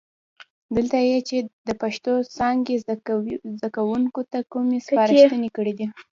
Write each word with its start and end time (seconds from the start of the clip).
دلته 0.75 0.97
یې 1.09 1.19
چې 1.29 1.37
د 1.67 1.69
پښتو 1.81 2.13
څانګې 2.37 2.75
زده 3.55 3.67
کوونکو 3.75 4.21
ته 4.31 4.39
کومې 4.51 4.79
سپارښتنې 4.87 5.49
کړي 5.57 5.73
دي، 5.79 5.85